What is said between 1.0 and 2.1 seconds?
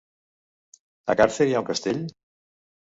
A Càrcer hi ha un castell?